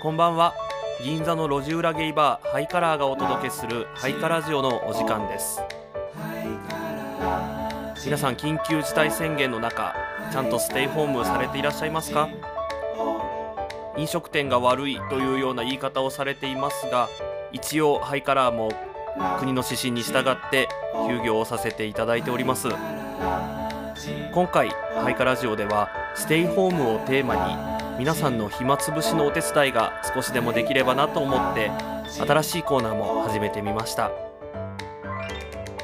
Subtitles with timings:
[0.00, 0.54] こんばんは。
[1.04, 5.60] 銀座の路地裏ゲイバーハイカラーがお届けするハイカラジオのお時間です。
[8.06, 9.94] 皆さん緊急事態宣言の中
[10.32, 12.30] ちゃんとステイホームされていらっしゃいますか？
[13.98, 17.10] 飲食店が悪いというような言い方をされていますが
[17.52, 18.72] 一応ハイカラーも
[19.38, 20.70] 国の指針に従って
[21.08, 22.68] 休業をさせていただいております。
[24.32, 27.69] 今回ハイカラジオではステイホームをテーマに
[28.00, 31.70] 皆さんの暇つぶしのお手伝いが少しでもできればなと思って
[32.26, 34.10] 新しいコーナーも始めてみました、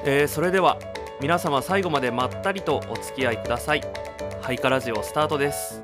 [0.07, 0.79] えーそれでは
[1.21, 3.83] 皆様最後までまったりとお付き合いください。
[4.41, 5.83] ハイカラジオスタートです。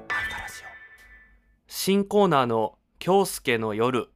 [1.66, 4.08] 新コーナーの京介の夜。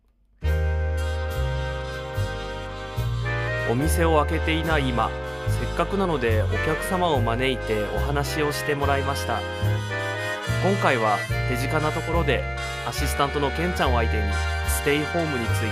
[3.71, 5.11] お店を開けていない今
[5.49, 9.76] せっかくなのでお客様を招いてお話をしてもらいました。
[10.67, 11.17] 今回は
[11.49, 12.43] 手近なところで
[12.89, 14.25] アシスタントのケンちゃんを相手に
[14.69, 15.69] ステイホームについて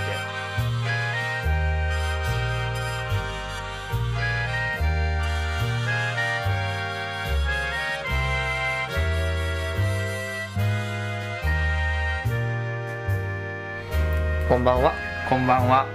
[14.48, 14.92] こんばんは。
[15.28, 15.88] こんばんは。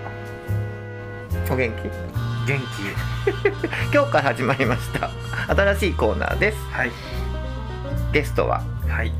[1.49, 1.83] お元気？
[2.45, 2.65] 元気。
[3.95, 5.09] 今日から始まりました。
[5.55, 6.57] 新しいコーナーです。
[6.73, 6.91] はい。
[8.11, 9.07] ゲストははい。
[9.07, 9.13] よ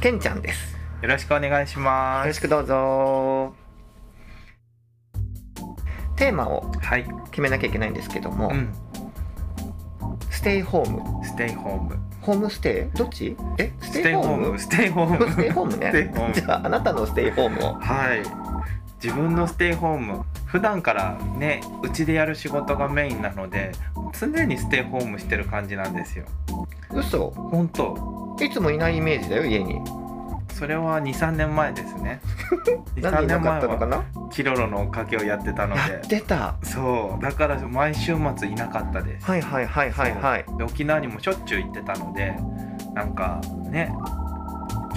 [0.00, 0.76] けんちゃんです。
[1.02, 2.26] ろしくお願いします。
[2.26, 3.54] よろしくどうぞ。
[6.16, 7.06] テーマをはい。
[7.30, 8.72] 決めなきゃいけないんですけども、うん。
[10.30, 11.98] ステイホーム、ステイホーム。
[12.20, 12.96] ホームステイ？
[12.96, 13.36] どっち？
[13.58, 14.58] え、スステイホーム？
[14.58, 15.30] ステイホーム。
[15.30, 15.92] ステイホームね。
[16.28, 17.74] ムじゃああなたのステイホームを。
[17.74, 18.22] はい。
[19.02, 20.24] 自分のステイホーム。
[20.46, 23.72] 普段からね、うちでやる仕事がメインなので、
[24.18, 26.24] 常にステイホームしてる感じなんですよ。
[26.92, 27.30] 嘘？
[27.30, 28.23] 本当。
[28.40, 29.80] いつもいないイメージだよ家に。
[30.52, 32.20] それは2、3年前ですね。
[32.96, 34.04] 2、3なんでいな年前かったのかはな？
[34.30, 36.00] キロロのおかけをやってたのやでっ。
[36.00, 36.54] てた。
[36.62, 37.22] そう。
[37.22, 39.26] だから毎週末いなかったです。
[39.26, 40.44] はいはいはいはいはい。
[40.56, 42.36] で沖縄にもしょっちゅう行ってたので
[42.94, 43.92] なんかね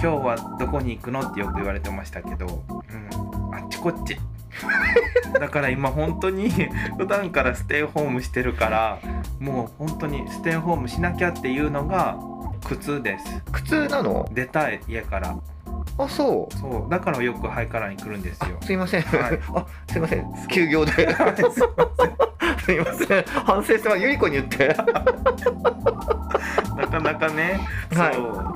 [0.00, 4.16] 日はどこに行くのってよく言われてましたけど、うん、あっちこっち
[5.38, 6.48] だから今本当に
[6.96, 8.98] 普段からステイホームしてるから
[9.40, 12.16] もう本当にステイホームしなきゃっていうのが
[12.68, 14.28] 苦痛です苦痛なの？
[14.32, 15.36] 出たい家から
[15.98, 16.54] あそう。
[16.56, 19.02] そうだからよくハイカラーに来るんですよあすいません。
[19.02, 20.24] はい あすいません。
[20.48, 20.92] 休業で。
[20.92, 21.02] す
[22.72, 23.22] いません。
[23.44, 24.68] 反省してはゆり子に言って。
[26.76, 27.60] なかなかね、
[27.94, 28.54] はいそう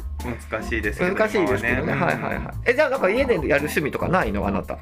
[0.50, 1.92] 難しいですけど難しいですけどね。
[1.92, 2.42] 今はいはいはい。
[2.66, 4.46] えじゃあなんか家でやる趣味とかないの？
[4.46, 4.78] あなた？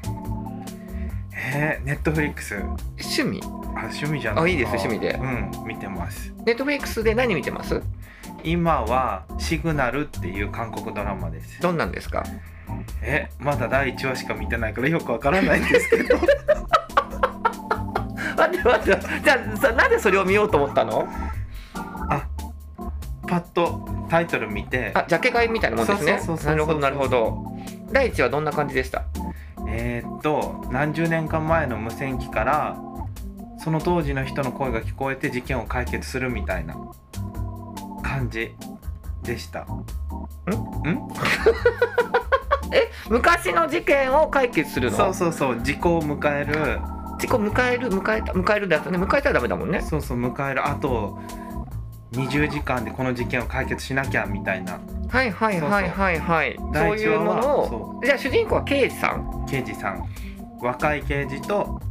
[1.53, 3.41] えー、ネットフリックス趣味？
[3.75, 7.81] あ趣味じゃないあいいです趣味でうん見てますネットフリックスで何見てます？
[8.43, 12.23] 今はシグナルっていう韓国ドラマですどんなんですか？
[13.03, 16.17] えまだ第1話しか見てないからよくわからないんですけど
[18.37, 19.01] 待って待って。
[19.23, 21.07] じゃあさなんでそれを見ようと思ったの？
[22.09, 22.23] あ
[23.27, 27.45] パッとタイトル見てあジャケ買いみたいなもんですねなるほどなるほど。
[27.91, 29.03] 第一はどんな感じでした？
[29.67, 32.77] えーっと何十年間前の無線機から
[33.59, 36.75] その当時の人の声が聞こえて事件を解決するみたいな
[38.11, 38.53] 感じ
[39.23, 39.61] でした。
[39.61, 39.63] ん？
[39.63, 41.07] ん？
[43.09, 44.97] 昔の事件を解決するの？
[44.97, 45.61] そうそうそう。
[45.61, 46.79] 時効を迎える。
[47.19, 47.89] 事故迎える？
[47.89, 48.33] 迎えた？
[48.33, 48.97] 迎えるだとね。
[48.97, 49.81] 迎えたらダメだもんね。
[49.81, 50.67] そうそう迎える。
[50.67, 51.19] あと
[52.13, 54.79] 20時間でこの事件を解決しなきゃみたいな。
[55.09, 56.55] はいはいはいはいはい。
[56.73, 57.99] そういうものを？
[58.01, 59.45] そじゃあ主人公は刑事さん。
[59.49, 60.05] 刑事さん。
[60.61, 61.81] 若い刑事と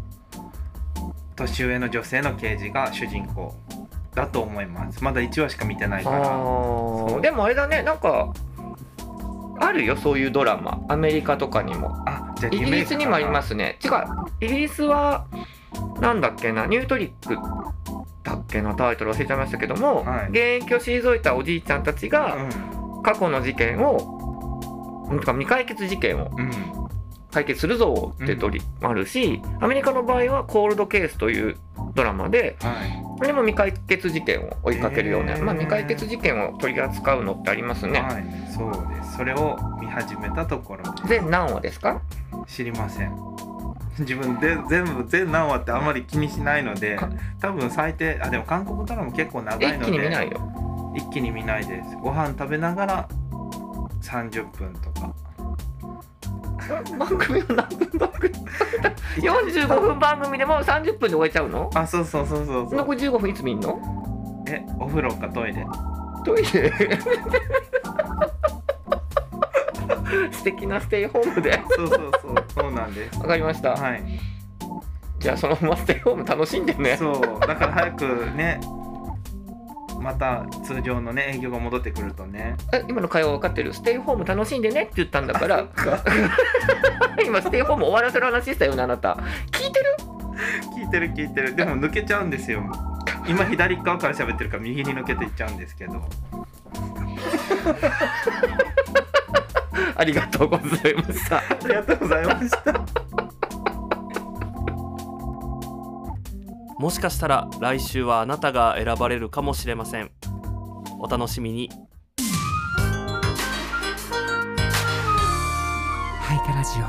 [1.37, 3.55] 年上の女性の刑事が主人公
[4.15, 5.03] だと思います。
[5.03, 6.21] まだ1話しか見てないから。
[7.21, 7.83] でもあれだね。
[7.83, 8.33] なんか
[9.61, 9.97] あるよ。
[9.97, 10.81] そういうドラマ。
[10.89, 12.03] アメリカとかにも。
[12.07, 13.79] あじゃあイギリスにもありますすね。
[13.85, 13.93] 違う。
[14.41, 15.27] イギリスは
[16.01, 16.67] なんだっけな。
[16.67, 17.37] ニュートリック
[18.23, 18.75] だっけな。
[18.75, 20.29] タイトル忘れちゃいましたけども、はい。
[20.31, 22.49] 現役を退いたおじいちゃんたちが
[23.03, 26.31] 過去の事件をなんか未解決事件を
[27.31, 31.57] 解決するぞってドリ、あるしアメリカの場合はコールドケースという
[31.95, 32.75] ドラマでは
[33.21, 38.01] これも未解決事件を追いかけるような、まあ、未解決事件を取り扱うのってありますい、ね。
[38.01, 39.19] はい、そうです。
[39.19, 41.07] それを見始めたところで。
[41.07, 42.01] 全何話ですか？
[42.47, 43.13] 知りません。
[43.99, 50.95] 自分で全部全何話ってあんまり気にしないのでか多分最低あでも韓国ドラマ結構長いので一気に見ないよ。
[50.97, 51.97] 一気に見ないです。
[51.97, 53.09] ご飯食べながら
[54.01, 55.15] 30分とか
[56.99, 58.35] 番組は何分番組？
[59.21, 61.69] 45分番組でもう30分で終えちゃうの？
[61.75, 62.75] あそうそうそうそうそう。
[62.79, 63.79] 残り15分いつ見んの？
[64.49, 65.67] えお風呂かトイレ。
[66.25, 66.73] トイレ？
[70.33, 71.61] 素敵なステイホームで。
[71.77, 73.19] そうそうそうそうなんです。
[73.19, 74.03] わかりました、はい。
[75.19, 76.97] じゃあそのままステイホーム楽しんでね。
[76.97, 78.61] そうだから早くね
[80.01, 82.57] また通常のね営業が戻ってくるとね。
[82.73, 83.75] え今の会話分かってる？
[83.75, 84.85] ステイホーム楽しんでね？
[84.85, 85.67] って言ったんだから。
[87.25, 89.19] 今ステイホーム終わらせる話したよねあなた。
[89.51, 89.97] 聞いてる？
[90.77, 91.55] 聞いてる聞いてる。
[91.55, 92.63] でも抜けちゃうんですよ。
[93.29, 96.03] 今左側から喋ってるから右に抜けていっちゃうんですけど。
[99.97, 101.37] ありがとうございました。
[101.39, 103.30] ありがとうございました
[106.81, 110.11] もしかしたら来週はあなたが選ばれるかもしれません。
[110.99, 111.69] お楽しみに。
[116.23, 116.87] ハイカラジオ。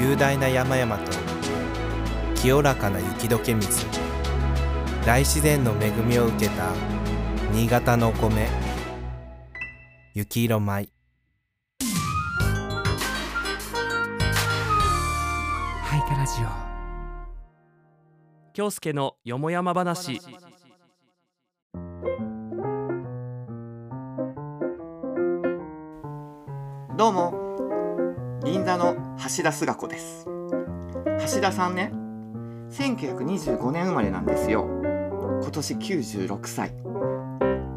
[0.00, 1.12] 雄大な山々と
[2.34, 3.86] 清らかな雪解け水。
[5.06, 6.72] 大自然の恵みを受けた
[7.52, 8.48] 新潟のお米
[10.14, 10.90] 雪色米。
[15.80, 16.48] ハイカラジオ。
[18.52, 20.20] 京介のよもやま話。
[26.98, 27.32] どうも。
[28.44, 30.26] 銀座の橋田壽賀子です。
[31.34, 31.90] 橋田さんね。
[32.70, 34.66] 1925年生まれなんですよ。
[35.40, 36.74] 今年96歳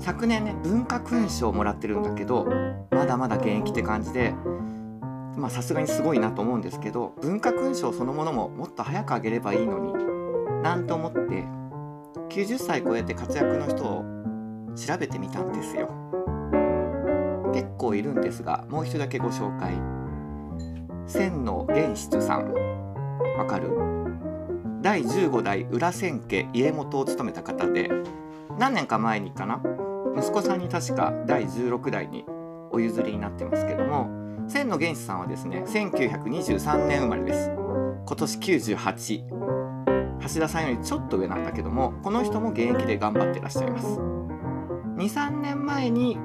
[0.06, 2.46] 昨年ね文化勲章をもらってるんだけど
[2.92, 4.36] まだまだ現役って感じで
[5.36, 9.94] まあさすがにすごいなと思うんですけど文化勲章そのものももっと早くあげればいいのに
[10.62, 11.20] なんと思って
[12.30, 14.06] 90歳超えて活躍の人を
[14.76, 15.90] 調べてみたんですよ。
[17.52, 19.74] 結構いるんですがもう一人だけご紹介。
[21.08, 22.54] 千の玄室さん。
[23.40, 23.72] わかる？
[24.84, 27.90] 第15代裏千家家元を務めた方で
[28.60, 29.64] 何年か前にかな？
[30.18, 32.26] 息子さんに確か第16代に
[32.72, 34.10] お譲りになってますけども
[34.48, 37.50] 千の玄室さんはですね1923年生まれです。
[37.50, 39.24] 今年98
[40.34, 43.88] 橋田さんよりちょっと上なんだけどもこの人も現役で頑張ってらっしゃいます。
[44.98, 46.18] 23年前に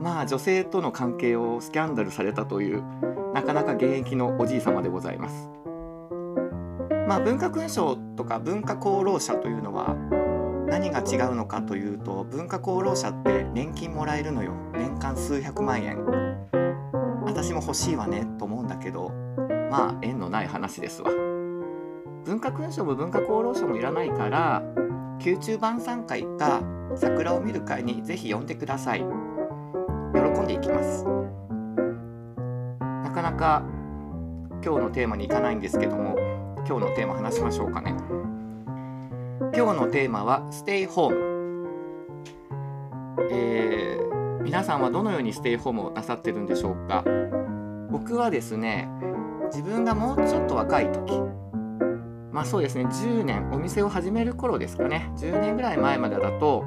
[0.00, 2.84] まあ女性との関係をスキャンダルされたという
[3.32, 5.50] なかなか現役のおじい様でございます。
[7.08, 9.96] まあ文化勲章とか文化功労者というのは
[10.66, 14.52] 何が違うのかというと文化功労者って年金もらえるのよ。
[14.72, 15.98] 年間数百万円。
[17.24, 19.10] 私も欲しいわねと思うんだけど
[19.70, 21.10] まあ縁のない話ですわ。
[22.24, 24.62] 文化勲章も文化功労者もいらないから
[25.24, 26.62] 宮中晩餐会か
[26.96, 29.00] 桜を見る会にぜひ呼んでください。
[29.00, 31.04] 喜んでいきます。
[33.02, 33.62] なかなか
[34.64, 36.16] 今日のテーマに行かないんですけども
[36.66, 37.94] 今日のテーマ話しましょうかね。
[39.56, 41.68] 今日のテーマはステイホーム
[43.30, 47.04] えー皆さんはどのようにステイホームをなさってるんでしょうか？
[47.90, 48.88] 僕はですね
[49.46, 51.20] 自分がもうちょっと若い時
[52.32, 55.10] まあそうですね10年お店を始める頃ですかね。
[55.16, 56.64] 10年ぐらい前までだと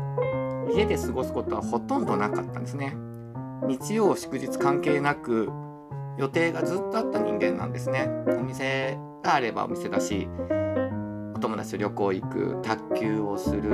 [0.74, 2.95] 家で過ごすことはほとんどなかったんですね。
[3.68, 5.50] 日曜祝日関係なく
[6.18, 8.07] 予定がずっとあった人間なんですね。
[8.40, 10.30] お店があればお店だし
[11.38, 13.71] お友達と旅行行く卓球をする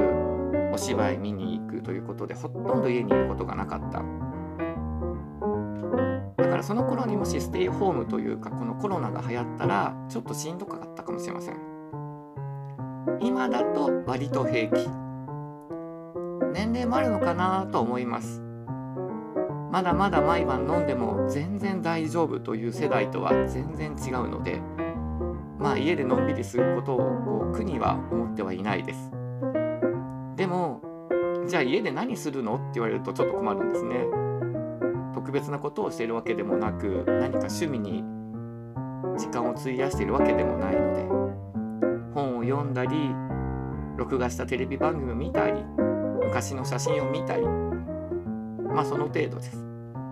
[0.74, 4.04] お芝居見に行くということでほとんど家にいることがなかった。
[6.44, 11.58] だからその頃にもしステイホームというかこのコロナが流行ったらちょっとしんどかったかもしれません。
[13.22, 14.90] 今だと割と平気。
[16.52, 18.42] 年齢もあるのかなと思います。
[19.72, 24.62] まだまだ毎晩飲んでも全然大丈夫という世代とは全然違うので
[25.60, 29.12] まあ家でのんびりすることを苦には思ってはいないです。
[30.36, 30.82] でも
[31.48, 34.06] じゃあ家で何するのって言われるとちょっと困るんですね。
[35.14, 38.04] 特別なことをしているわけでもなく何か趣味に
[39.18, 41.04] 時間を費やしているわけでもないので
[42.14, 42.96] 本を読んだり
[43.96, 45.64] 録画したテレビ番組を見たり
[46.24, 49.64] 昔の写真を見たりまあその程度です。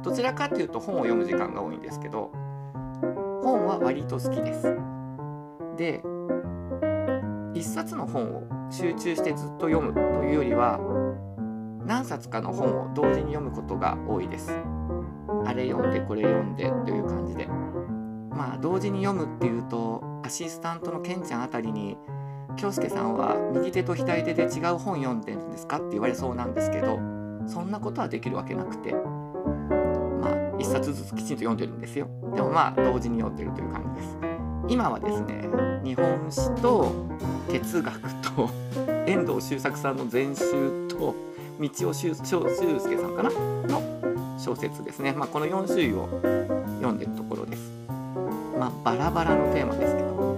[0.03, 2.31] どちらかというと本を読む時間が多いんですけど
[3.43, 4.90] 本は割と好きです。
[5.77, 6.03] で
[7.53, 10.79] 一冊の本を集中してずっと読むというよりは
[11.85, 14.51] 何冊かの本を同時に読むことが多いです。
[15.45, 17.47] あれ読んでこれ読んでという感じで。
[18.29, 21.97] まあ同時に読むっていうとアシスタントのケンちゃんあたりに
[22.55, 26.99] 京介さんは右手と左手で違う本読んでるんですかって言われそうなんですけど
[27.45, 28.93] そんなことはできるわけなくて。
[28.93, 32.07] まあ一冊ずつきちんと読んでるんですよ。
[32.35, 34.30] でもまあ同時に読んでるという感じです。
[34.67, 35.49] 今はですね
[35.83, 36.91] 日本史と
[37.49, 38.49] 哲学と
[39.07, 41.15] 遠藤周作さんの全集と
[41.59, 43.29] 道尾修介さんかな
[43.67, 43.81] の
[44.37, 46.07] 小説ですね、まあ、この4種類を
[46.79, 47.71] 読んでるところです。
[48.57, 50.37] まあ、バラバラのテーマですけど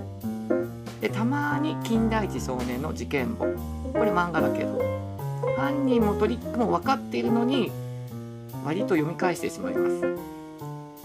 [1.02, 3.46] でたまに「金田一少年の事件簿」
[3.92, 4.82] これ漫画だけど
[5.58, 7.72] 犯人もトリックも分かっているのに
[8.66, 10.02] 割と読み返してしまいます。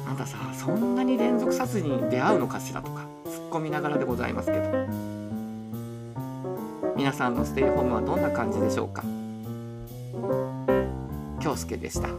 [0.08, 5.18] あんたさそんなに連続殺人に出会うのかしらとか突っ込みながらでございますけど。
[6.98, 9.04] 皆さんのステイホームはどんな感じでしょうか。
[11.40, 12.08] 京介でした。
[12.08, 12.14] ハ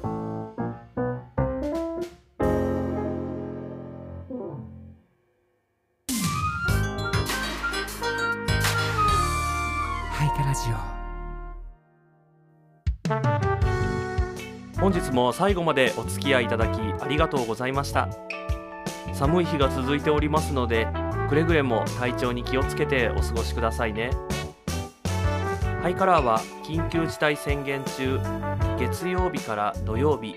[10.25, 10.98] イカラジオ。
[14.91, 18.09] 本日も最後までお付き合いいただきありがとうございました。
[19.13, 20.87] 寒い日が続いておりますので
[21.29, 24.09] くれぐれも体調に気をつけてお過ごしくださいね。
[25.83, 28.19] ハイカラーは緊急事態宣言中
[28.79, 30.35] 月曜日から土曜日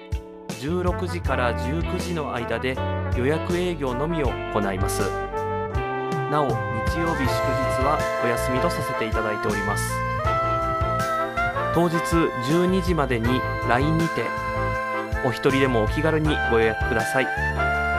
[0.60, 2.76] 16時から19時の間で
[3.16, 5.00] 予約営業のみを行います。
[6.30, 6.52] なお日
[6.98, 9.94] 曜日祝日はお休みとさせていただいております。
[11.74, 14.41] 当日12時までに LINE にて
[15.24, 17.26] お一人でもお気軽にご予約ください。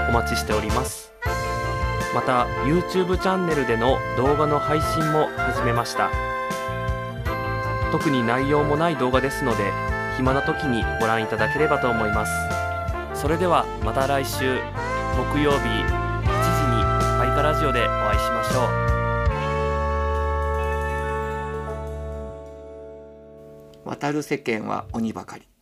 [0.09, 1.11] お待ちしております。
[2.13, 6.11] また YouTube チャンネルでの動画の配信も始めました。
[7.91, 9.71] 特に内容もない動画ですので
[10.17, 12.31] 暇な時にご覧いただければと思います。
[13.13, 14.59] それではまた来週
[15.33, 16.83] 木曜日7時に
[17.17, 18.65] ハイカラジオでお会いしましょ
[23.85, 23.89] う。
[23.89, 25.52] 渡る世間は鬼ばかり。